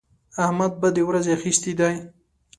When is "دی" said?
1.79-1.95